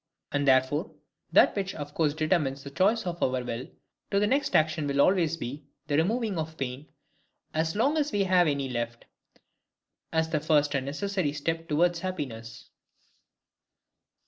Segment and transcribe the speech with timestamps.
[0.31, 0.95] And, therefore,
[1.31, 3.67] that which of course determines the choice of our will
[4.09, 6.87] to the next action will always be—the removing of pain,
[7.53, 9.05] as long as we have any left,
[10.11, 12.71] as the first and necessary step towards happiness.